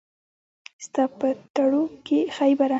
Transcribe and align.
ستا 0.85 1.03
په 1.19 1.27
تړو 1.55 1.83
کښې 2.05 2.19
خېبره 2.35 2.69